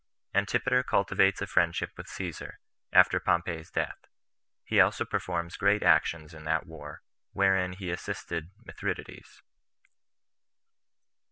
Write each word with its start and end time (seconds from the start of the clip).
Antipater 0.33 0.81
Cultivates 0.81 1.43
A 1.43 1.45
Friendship 1.45 1.91
With 1.95 2.07
Caesar, 2.07 2.59
After 2.91 3.19
Pompey's 3.19 3.69
Death; 3.69 4.07
He 4.65 4.79
Also 4.79 5.05
Performs 5.05 5.57
Great 5.57 5.83
Actions 5.83 6.33
In 6.33 6.43
That 6.43 6.65
War, 6.65 7.03
Wherein 7.33 7.73
He 7.73 7.91
Assisted 7.91 8.49
Mithridates. 8.65 9.43